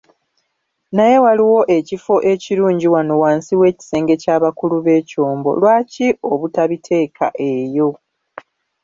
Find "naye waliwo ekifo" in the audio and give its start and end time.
0.95-2.15